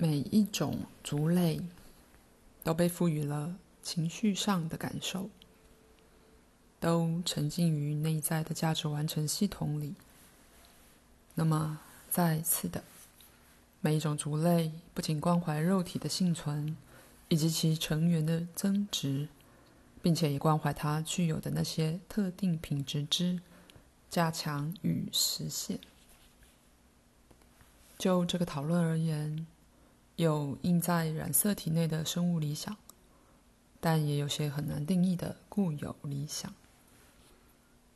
[0.00, 1.60] 每一种族类
[2.62, 5.28] 都被赋予了情绪上的感受，
[6.78, 9.94] 都沉浸于内在的价值完成系统里。
[11.34, 12.84] 那么，再次的，
[13.80, 16.76] 每一种族类不仅关怀肉体的幸存
[17.28, 19.26] 以及其成员的增值，
[20.00, 23.40] 并且也关怀它具有的那些特定品质之
[24.08, 25.80] 加强与实现。
[27.98, 29.44] 就这个讨论而言，
[30.18, 32.76] 有印在染色体内的生物理想，
[33.80, 36.52] 但也有些很难定义的固有理想。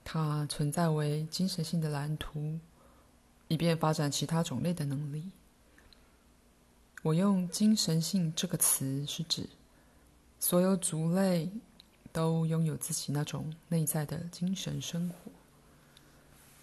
[0.04, 2.60] 它存在为精神性的蓝图，
[3.48, 5.32] 以便发展其他种类的能力。
[7.02, 9.48] 我用“精神性”这个词，是指
[10.38, 11.50] 所有族类
[12.12, 15.32] 都拥有自己那种内在的精神生活，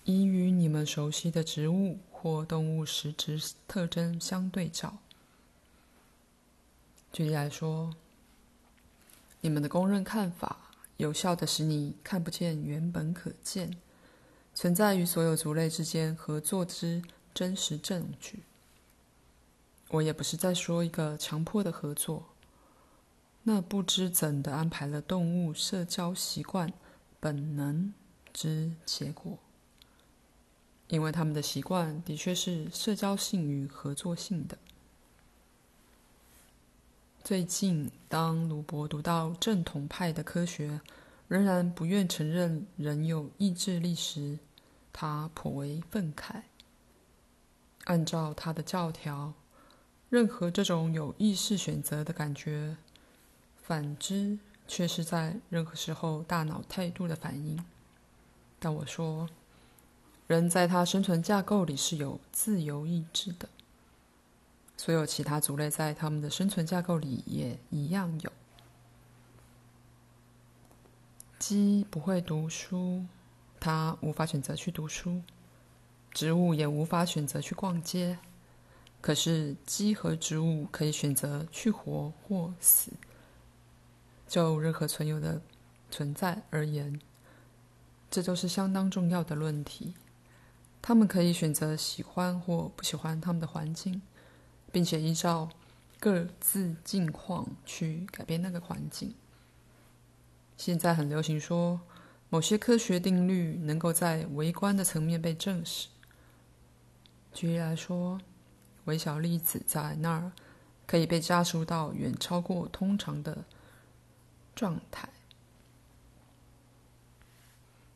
[0.05, 3.37] 以与你们熟悉的植物或动物实质
[3.67, 4.97] 特征相对照。
[7.11, 7.95] 举例来说，
[9.41, 13.77] 你们的公认看法有效地使你看不见原本可见、
[14.53, 17.01] 存在于所有族类之间合作之
[17.33, 18.43] 真实证据。
[19.89, 22.25] 我也不是在说一个强迫的合作，
[23.43, 26.71] 那不知怎的安排了动物社交习惯
[27.19, 27.91] 本能
[28.31, 29.39] 之结果，
[30.89, 34.59] 因为他们的习惯的确是社交性与合作性的。
[37.21, 40.81] 最近，当鲁伯读到正统派的科学
[41.27, 44.39] 仍然不愿承认人有意志力时，
[44.91, 46.41] 他颇为愤慨。
[47.83, 49.33] 按照他的教条，
[50.09, 52.77] 任何这种有意识选择的感觉，
[53.61, 57.63] 反之却是在任何时候大脑态度的反应。
[58.57, 59.29] 但我说，
[60.25, 63.47] 人在他生存架构里是有自由意志的。
[64.79, 68.31] 所有其他族类在他们的生存架构里也一样有。
[71.37, 73.05] 鸡不会读书，
[73.59, 75.21] 它无法选择去读书；
[76.11, 78.19] 植物也无法选择去逛街。
[79.01, 82.93] 可是鸡和植物可以选择去活或死。
[84.29, 85.41] 就任何存有的
[85.91, 87.01] 存在而言，
[88.09, 89.93] 这都是相当重要的论题。
[90.81, 94.01] 它们可以选择喜欢或不喜欢它们的环境。
[94.71, 95.49] 并且依照
[95.99, 99.13] 各自境况去改变那个环境。
[100.55, 101.81] 现在很流行说，
[102.29, 105.87] 某些科学定律能够在微观的层面被证实。
[107.33, 108.19] 举例来说，
[108.85, 110.31] 微小粒子在那儿
[110.85, 113.45] 可以被加速到远超过通常的
[114.55, 115.09] 状态。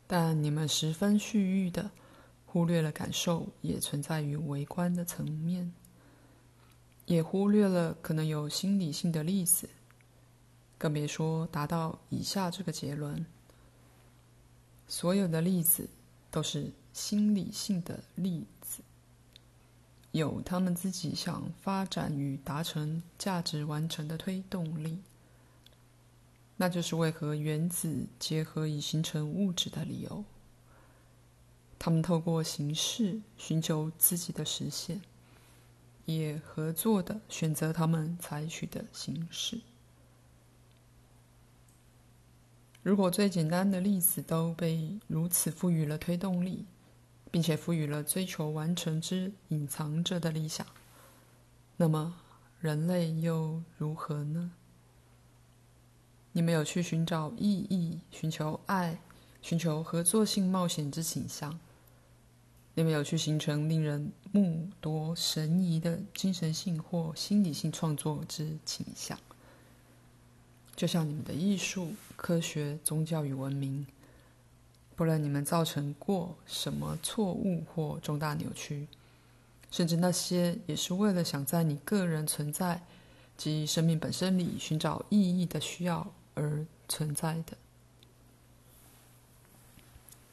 [0.07, 1.91] 但你们十分蓄意的
[2.45, 5.73] 忽略了感受也存在于微观的层面。
[7.05, 9.69] 也忽略了可能有心理性的例子，
[10.77, 13.25] 更别说达到以下这个结论：
[14.87, 15.89] 所有的例子
[16.31, 18.81] 都是心理性的例子，
[20.11, 24.99] 有他们自己想发展与达成价值完成的推动力。
[26.55, 30.23] 那就是为何原子结合以形成物质的理由。
[31.79, 35.01] 他们透过形式寻求自己的实现。
[36.05, 39.61] 也合作的选择他们采取的形式。
[42.81, 46.65] 如果最简单的例子都被如此赋予了推动力，
[47.31, 50.67] 并且赋予了追求完成之隐藏着的理想，
[51.77, 52.17] 那么
[52.59, 54.51] 人类又如何呢？
[56.33, 58.99] 你没有去寻找意义、寻求爱、
[59.41, 61.59] 寻求合作性冒险之倾向。
[62.75, 69.17] 你们有去形成令人目夺神移的精神性或心理性创作之倾向，
[70.75, 73.85] 就像你们的艺术、科学、宗教与文明。
[74.95, 78.87] 不论你们造成过什么错误或重大扭曲，
[79.71, 82.79] 甚至那些也是为了想在你个人存在
[83.35, 87.57] 及生命本身里寻找意义的需要而存在的。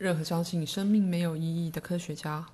[0.00, 2.46] 任何相信生命没有意义的科学家，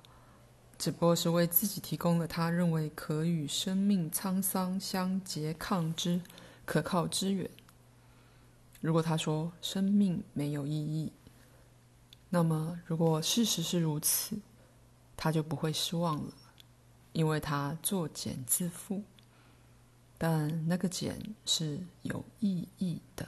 [0.77, 6.19] 只不过是为自己提供了他认为可与生命沧桑相拮抗之
[6.65, 7.49] 可靠资源。
[8.81, 11.13] 如果他说生命没有意义，
[12.29, 14.37] 那么如果事实是如此，
[15.15, 16.33] 他就不会失望了，
[17.13, 19.01] 因为他作茧自缚。
[20.17, 23.25] 但那个茧是有意义的。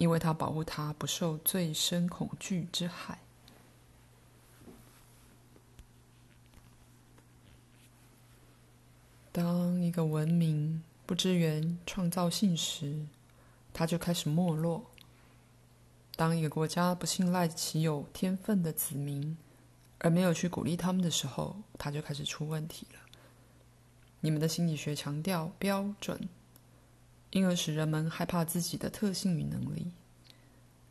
[0.00, 3.18] 因为它保护它不受最深恐惧之害。
[9.30, 13.04] 当一个文明不支援创造性时，
[13.74, 14.86] 它就开始没落；
[16.16, 19.36] 当一个国家不信赖其有天分的子民，
[19.98, 23.00] 而没有去鼓励他们的时候，它就开始出问题了。
[24.20, 26.26] 你们的心理学强调标准，
[27.30, 29.92] 因而使人们害怕自己的特性与能力，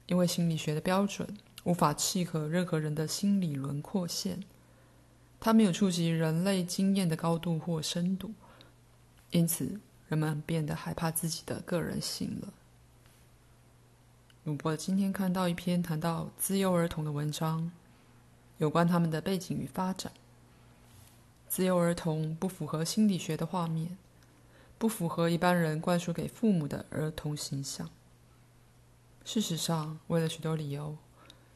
[0.08, 4.44] 因为心理学的标准无法契合任何人的心理轮廓线。
[5.40, 8.34] 它没有触及人类经验的高度或深度，
[9.32, 12.54] 因此人们变得害怕自己的个人性了。
[14.44, 17.72] 鲁伯今天看到一篇谈到资优儿童的文章，
[18.58, 20.12] 有关他们的背景与发展。
[21.48, 23.98] 资优儿童不符合心理学的画面，
[24.80, 27.88] 不符合一般人灌输给父母的儿童形象。
[29.24, 30.98] 事实上，为了许多理由。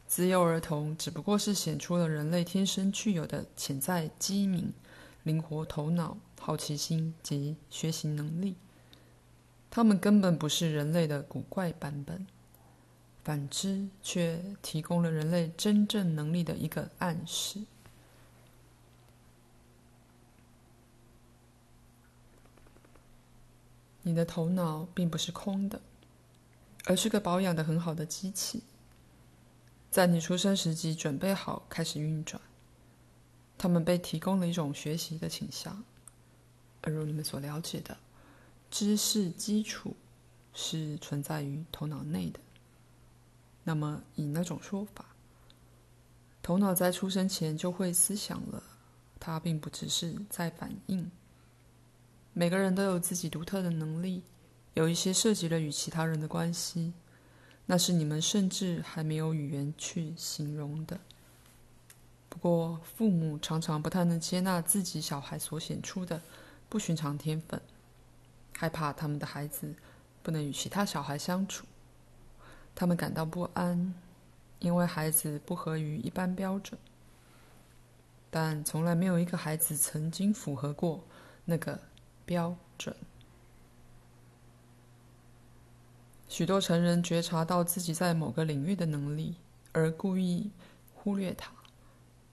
[0.06, 4.72] 资优儿童只不过是显出了人类天生具有的潜在机敏、
[5.24, 8.56] 灵活头脑、好奇心及学习能力。
[9.72, 12.28] 他们根本不是人类的古怪版本，
[13.24, 17.62] 反之，却提供了人类真正能力的一个暗示。
[24.03, 25.81] 你的头脑并不是空的，
[26.85, 28.61] 而是个保养得很好的机器。
[29.89, 32.41] 在你出生时即准备好开始运转，
[33.57, 35.83] 他们被提供了一种学习的倾向，
[36.81, 37.97] 而如你们所了解的，
[38.69, 39.95] 知识基础
[40.53, 42.39] 是存在于头脑内的。
[43.63, 45.05] 那么，以那种说法，
[46.41, 48.61] 头脑在出生前就会思想了，
[49.19, 51.09] 它并不只是在反应。
[52.33, 54.24] 每个人都有自己独特的能力，
[54.74, 56.94] 有一些涉及了与其他人的关系。
[57.65, 61.00] 那是你们甚至还没有语言去形容的。
[62.27, 66.19] 不过，父母常常不太能接纳自己小孩所显出的
[66.68, 67.62] 不寻常天分，
[68.57, 69.74] 害怕他们的孩子
[70.24, 71.65] 不能与其他小孩相处。
[72.75, 73.94] 他们感到不安，
[74.57, 76.77] 因为孩子不合于一般标准。
[78.31, 81.03] 但从来没有一个孩子曾经符合过
[81.45, 81.79] 那个
[82.25, 82.96] 标准。
[86.28, 89.36] 许多成人觉察到自己在某个领域的能力，
[89.72, 90.50] 而故意
[90.96, 91.52] 忽略它，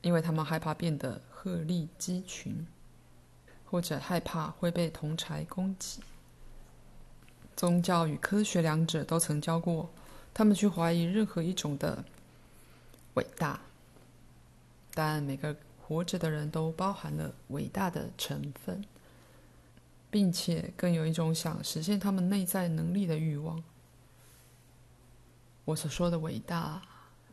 [0.01, 2.67] 因为他们害怕变得鹤立鸡群，
[3.67, 6.01] 或者害怕会被同侪攻击。
[7.55, 9.91] 宗教与科学两者都曾教过
[10.33, 12.03] 他们去怀疑任何一种的
[13.15, 13.61] 伟大，
[14.95, 18.83] 但每个活着的人都包含了伟大的成分，
[20.11, 23.62] 并且更有一种想实现他们内在能力的欲望。
[25.65, 26.83] 我所说的伟大，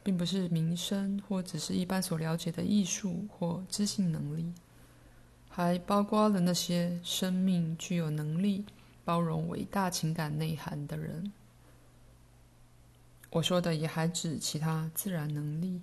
[0.03, 4.53] 并不是名声，或只是一般所了解的艺术或知性能力，
[5.49, 8.63] 还包括了那些生命具有能力
[9.03, 11.31] 包容伟大情感内涵的人。
[13.31, 15.81] 我说的也还指其他自然能力，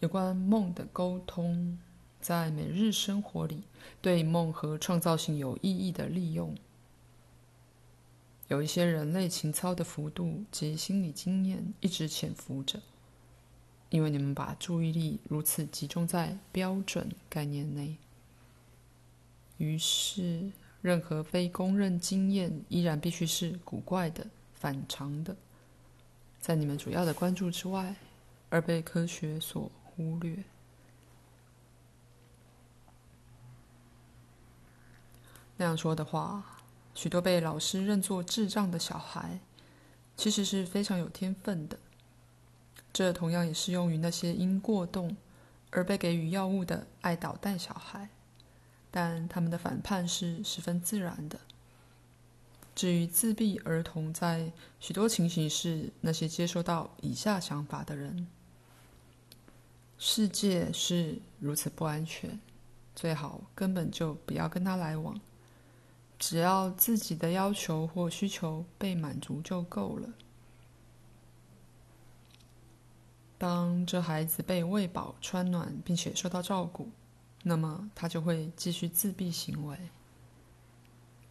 [0.00, 1.78] 有关梦的沟通，
[2.26, 3.62] 在每日生活里
[4.02, 6.56] 对梦和创造性有意义的利用。
[8.48, 12.80] 有一些人类情操的幅度及心理经验一直潜伏着，
[13.90, 17.96] 因为你们把注意力如此集中在标准概念内，
[19.58, 20.50] 于是
[20.82, 25.36] 任何非公认经验依然必须是古怪的、反常的，
[26.40, 27.94] 在你们主要的关注之外，
[28.48, 30.42] 而被科学所忽略。
[35.56, 36.42] 那样说的话。
[36.94, 39.38] 许多被老师认作智障的小孩，
[40.16, 41.78] 其实是非常有天分的。
[42.90, 45.14] 这同样也适用于那些因过动
[45.70, 48.08] 而被给予药物的爱捣蛋小孩，
[48.90, 51.38] 但他们的反叛是十分自然的。
[52.74, 58.26] 至于自闭儿童，在许多情形是那些接收到以下想法的人：
[59.98, 62.40] 世界是如此不安全，
[62.94, 65.20] 最好根本就不要跟他来往。
[66.18, 70.08] 只要自己的要求或需求被满足就够了。
[73.38, 76.88] 当这孩子被喂饱、穿暖，并且受到照顾，
[77.42, 79.76] 那么他就会继续自闭行为，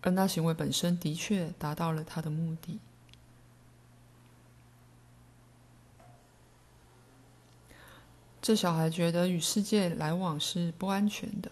[0.02, 2.80] 而那行为本身的确达到了他的目的。
[8.40, 11.50] 这小孩觉得与世界来往是不安全的，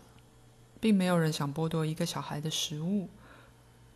[0.80, 3.10] 并没有人想剥夺一个小孩的食物。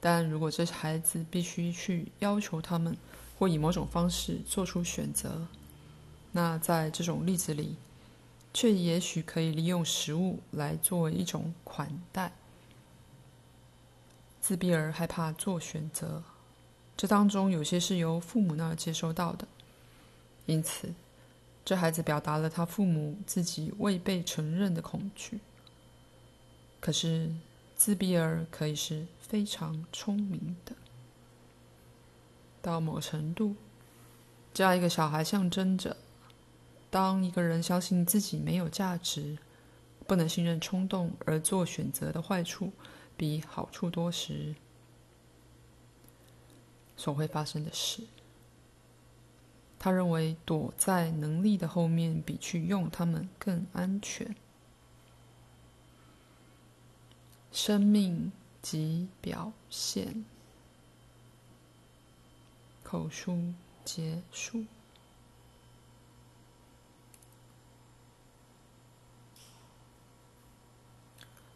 [0.09, 2.95] 但如果这孩子必须去要求他们，
[3.37, 5.45] 或以某种方式做出选择，
[6.31, 7.75] 那在这种例子里，
[8.53, 12.31] 却也许可以利用食物来作为一种款待。
[14.39, 16.23] 自闭儿害怕做选择，
[16.95, 19.45] 这当中有些是由父母那儿接收到的，
[20.45, 20.93] 因此，
[21.65, 25.41] 这孩子表达了他父母自己未被承认的恐惧。
[26.79, 27.29] 可是，
[27.77, 30.75] 自闭儿可以是非常聪明的，
[32.59, 33.55] 到某程度，
[34.51, 35.95] 这样一个小孩象征着，
[36.89, 39.37] 当一个人相信自己没有价值，
[40.07, 42.73] 不能信任冲动而做选择的坏处
[43.15, 44.55] 比好处多时，
[46.97, 48.03] 所会发生的事。
[49.77, 54.35] 他认为躲在能力的后面比去用他们更安全。
[57.57, 60.23] 生命及表现，
[62.83, 63.51] 口述
[63.83, 64.63] 结束。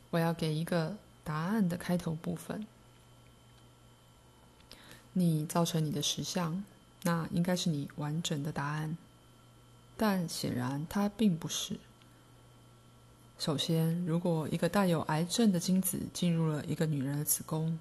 [0.10, 2.66] 我要给一个答案的开头部分。
[5.14, 6.64] 你造成你的实相，
[7.04, 8.98] 那应该是你完整的答案，
[9.96, 11.80] 但显然它并不是。
[13.42, 17.80] 首先，如果一个带有癌症的精子进入了一个女人的子宫，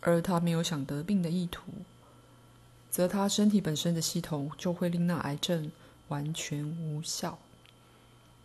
[0.00, 1.72] 而她没有想得病的意图，
[2.90, 5.72] 则她身体本身的系统就会令那癌症
[6.08, 7.38] 完全无效。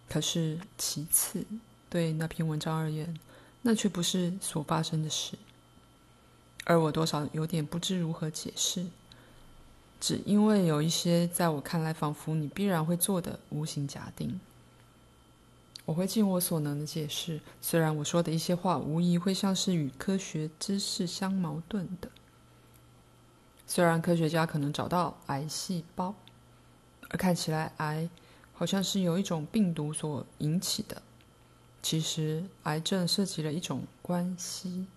[0.08, 1.46] 可是其次，
[1.89, 3.20] 对那篇文章而言，
[3.63, 5.38] 那却不是所发生的事。
[6.63, 8.86] 而我多少有点不知如何解释，
[10.00, 14.39] 只因为有一些在我看来仿佛你必然会做的无形假定。
[15.86, 22.10] 我会尽我所能的解释，虽然我说的一些话无疑会像是与科学知识相矛盾的。
[23.68, 26.16] 虽然科学家可能找到癌细胞，
[27.10, 28.10] 而看起来癌
[28.54, 31.02] 好像是由一种病毒所引起的，
[31.82, 34.88] 其实癌症涉及了一种关系。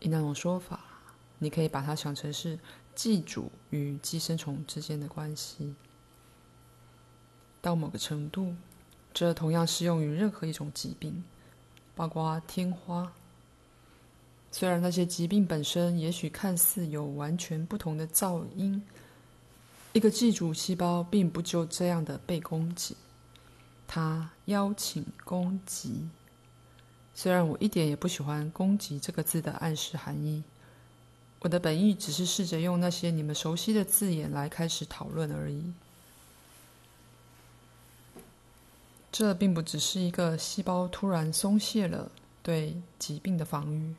[0.00, 0.80] 以那种说法，
[1.38, 2.58] 你可以把它想成是
[2.96, 5.76] 寄主与寄生虫之间的关系。
[7.62, 8.56] 到某个程度。
[9.14, 11.22] 这同样适用于任何一种疾病，
[11.94, 13.12] 包括天花。
[14.50, 18.82] 虽然那些疾病本身也许看似有完全不同的噪音，
[19.92, 22.96] 一个寄主细胞并不就这样的被攻击，
[23.86, 26.08] 它邀请攻击。
[27.14, 30.42] 虽然我一点也不喜欢“攻击”这个字的暗示含义，
[31.38, 35.72] 我的本意只是试着用那些你们熟悉的字眼来开始讨论而已。
[39.16, 42.10] 这并不只是一个细胞突然松懈了
[42.42, 43.94] 对疾病的防御。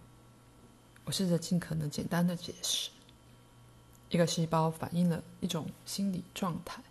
[1.06, 2.90] 我试着尽可能简单的解释：
[4.10, 6.82] 一个细胞反映了一种心理状态，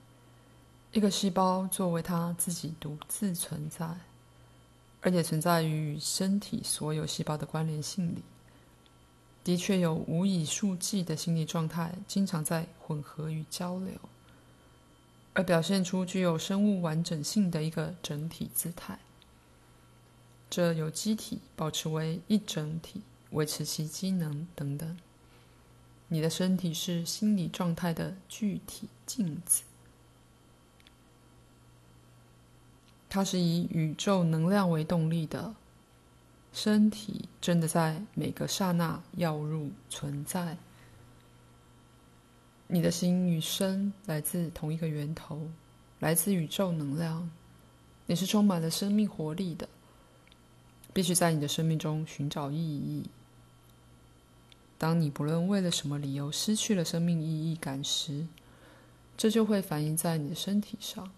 [0.92, 3.86] 一个细胞作为它自己独自存在，
[5.02, 8.22] 而且存在于与身体所有细胞的关联性里。
[9.44, 13.92] 的确有无以数计的心理状态，经常在混合与交流。
[15.34, 18.98] 而表现出具有生物完整性的一个整体姿态，
[20.48, 24.96] 这有机体保持为一整体，维持其机能等等。
[26.06, 29.62] 你的身体是心理状态的具体镜子，
[33.08, 35.56] 它是以宇宙能量为动力的，
[36.52, 40.58] 身体真的在每个刹那要入存在。
[42.66, 45.49] 你的心与身来自同一个源头，
[46.00, 47.30] 来自宇宙能量。
[48.06, 49.68] 你是充满了生命活力的，
[50.92, 53.04] 必须在你的生命中寻找意义。
[54.76, 58.26] 当你不论为了什么理由失去了生命意义感时，
[59.16, 61.11] 这就会反映在你的身体上。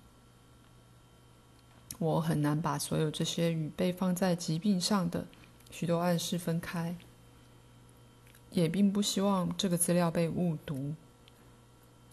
[1.98, 5.26] 我很难把所有这些与被放在疾病上的
[5.70, 6.94] 许多暗示分开，
[8.50, 10.94] 也并不希望这个资料被误读。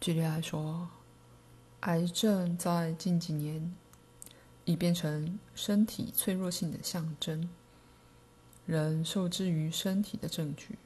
[0.03, 0.89] 举例来说，
[1.79, 3.73] 癌症在近几年
[4.65, 7.49] 已变成身体脆弱性的象征，
[8.65, 10.77] 人受制于身体的证据。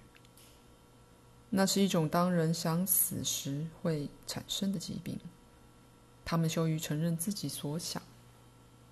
[1.50, 5.20] 那是一种当人想死时会产生的疾病。
[6.24, 8.00] 他们羞于承认自己所想，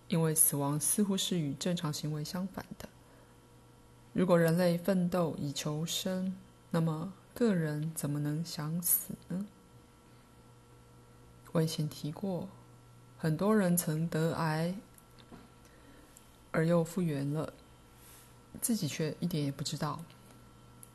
[0.07, 2.89] 因为死亡似乎是与正常行为相反的。
[4.11, 6.35] 如果人类奋斗以求生，
[6.71, 9.45] 那么个人怎么能想死呢？
[11.55, 12.49] 我以前提过，
[13.17, 14.75] 很多人曾得癌
[16.51, 17.53] 而又复原了，
[18.61, 20.03] 自己却一点也不知道。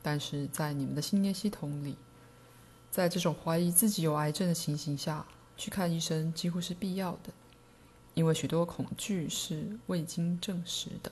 [0.03, 1.97] 但是在你们的信念系统里，
[2.91, 5.25] 在这种怀疑自己有癌症的情形下，
[5.57, 7.33] 去看医生几乎是必要的，
[8.13, 11.11] 因为许多恐惧是未经证实的，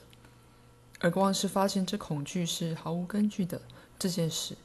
[0.99, 3.59] 而光是发现这恐惧是毫无根据的
[3.97, 4.55] 这件事，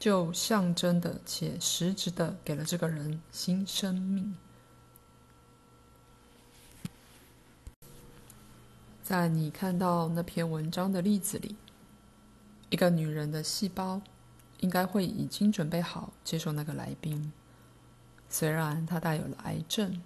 [0.00, 4.34] 就象征的且实质的给了这个人新生命。
[9.02, 11.54] 在你看到那篇文章的例子里，
[12.70, 14.00] 一个女人的细胞
[14.60, 17.30] 应该会已经准备好接受那个来宾，
[18.30, 20.00] 虽然她带有了癌症，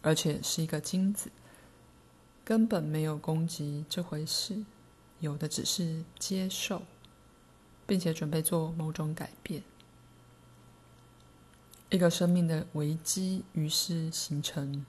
[0.00, 1.30] 而且是一个精子，
[2.42, 4.64] 根本没有攻击这回事，
[5.20, 6.80] 有的只是接受，
[7.86, 9.62] 并且准备做某种改变。
[11.90, 14.84] 一个生命的危机于是形成。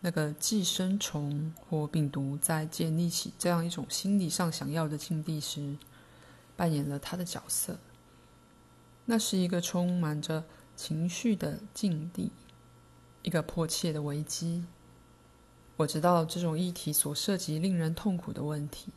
[0.00, 5.76] 那个寄生虫或病毒在建立起这样一种心理上想要的境地时，
[6.54, 7.78] 扮演了他的角色。
[9.06, 10.44] 那是一个充满着
[10.76, 12.30] 情绪的境地，
[13.22, 14.64] 一个迫切的危机。
[15.76, 18.92] 我知道这种议题所涉及令人痛苦的问题，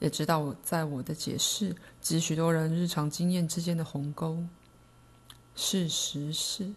[0.00, 4.42] 也知道我在我的解释及许多人日常经验之间的鸿沟。
[5.54, 6.72] 事实是，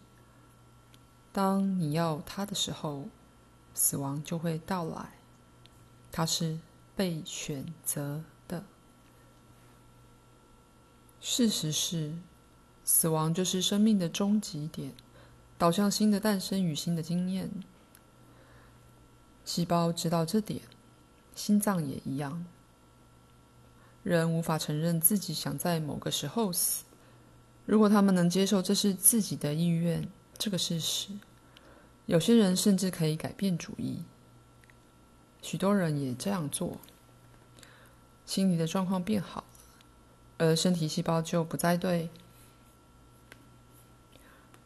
[1.32, 3.10] 当你要他的时候。
[3.75, 5.13] 死亡就会到来，
[6.12, 6.60] 它是
[6.96, 8.63] 被选择的。
[11.20, 12.13] 事实是，
[12.86, 14.94] 死亡就是生命的终极点，
[15.58, 17.50] 导向新的诞生与新的经验。
[19.44, 20.62] 细胞知道这点，
[21.34, 22.46] 心脏也一样。
[24.04, 26.84] 人无法承认自己想在某个时候死，
[27.66, 30.08] 如果他们能接受这是自己的意愿
[30.38, 31.10] 这个事实。
[32.06, 34.04] 有些人甚至可以改变主意，
[35.42, 36.78] 许多人也这样做。
[38.26, 39.46] 心理的状况变好了，
[40.38, 42.10] 而身体细胞就不再对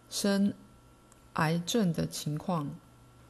[0.10, 0.54] 生
[1.34, 2.70] 癌症的情况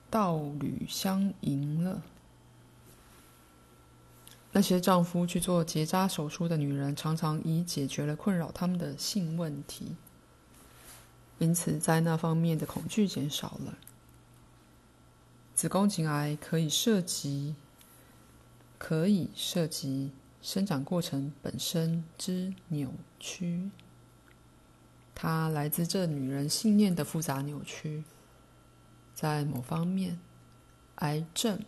[0.09, 2.01] 道履相迎了。
[4.57, 9.95] 那些丈夫去做结扎手术的女人，常常已解决了困扰他们的性问题，
[11.37, 13.77] 因此在那方面的恐惧减少了。
[15.53, 17.53] 子宫颈癌可以涉及，
[18.79, 23.69] 可以涉及生长过程本身之扭曲。
[25.13, 28.03] 它来自这女人信念的复杂扭曲。
[29.13, 30.19] 在某方面，
[30.95, 31.59] 癌症，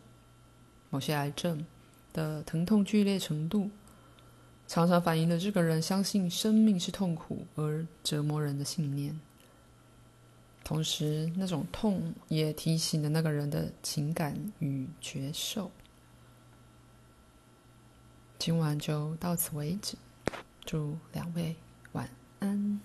[0.89, 1.63] 某些癌症
[2.19, 3.69] 的疼痛剧烈程度，
[4.67, 9.17] 常常反映了这个人相信生命是痛苦而折磨人的信念。
[10.65, 15.71] 同时，那种痛也提醒了那个人的情感与觉受。
[18.37, 19.95] 今晚就到此为止，
[20.65, 21.55] 祝两位
[21.93, 22.81] 晚安。